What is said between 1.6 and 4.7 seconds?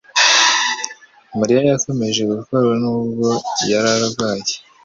yakomeje gukora nubwo yari arwaye.